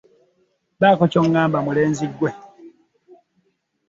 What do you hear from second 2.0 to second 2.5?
gwe.